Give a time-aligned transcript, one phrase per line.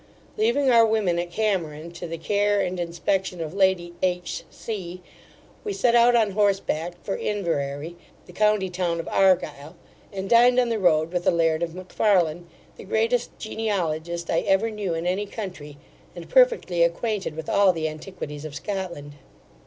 [0.35, 4.99] Leaving our women at Cameron, to the care and inspection of Lady H C,
[5.63, 9.75] we set out on horseback for Inverary, the county town of Argyle,
[10.11, 14.71] and dined on the road with the Laird of Macfarlane, the greatest genealogist I ever
[14.71, 15.77] knew in any country,
[16.15, 19.13] and perfectly acquainted with all the antiquities of Scotland.